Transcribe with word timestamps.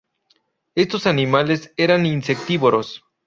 Estos 0.73 1.05
animales 1.05 1.71
eran 1.77 2.07
insectívoros. 2.07 3.03